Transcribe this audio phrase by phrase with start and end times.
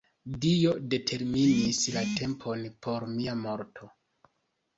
[0.43, 3.93] Dio determinis la tempon por mia morto.